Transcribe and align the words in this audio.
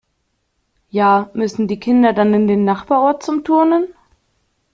Ja, 0.89 1.29
müssen 1.35 1.67
die 1.67 1.79
Kinder 1.79 2.11
dann 2.11 2.33
in 2.33 2.47
den 2.47 2.65
Nachbarort 2.65 3.21
zum 3.21 3.43
Turnen? 3.43 3.89